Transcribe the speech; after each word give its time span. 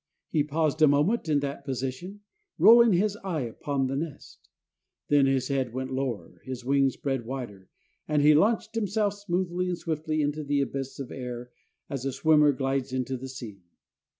He 0.31 0.43
paused 0.43 0.81
a 0.81 0.87
moment 0.87 1.29
in 1.29 1.41
that 1.41 1.63
position, 1.63 2.21
rolling 2.57 2.93
his 2.93 3.15
eye 3.17 3.41
upon 3.41 3.85
the 3.85 3.95
nest. 3.95 4.49
Then 5.09 5.27
his 5.27 5.49
head 5.49 5.73
went 5.73 5.93
lower, 5.93 6.41
his 6.43 6.65
wings 6.65 6.95
spread 6.95 7.23
wider, 7.23 7.69
and 8.07 8.23
he 8.23 8.33
launched 8.33 8.73
himself 8.73 9.13
smoothly 9.13 9.67
and 9.69 9.77
swiftly 9.77 10.23
into 10.23 10.43
the 10.43 10.59
abyss 10.59 10.97
of 10.97 11.11
air 11.11 11.51
as 11.87 12.03
a 12.03 12.11
swimmer 12.11 12.51
glides 12.51 12.91
into 12.93 13.15
the 13.15 13.29
sea. 13.29 13.61